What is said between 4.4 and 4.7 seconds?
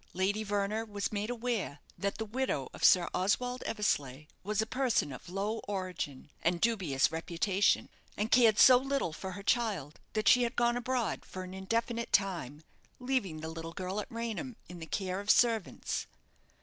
was a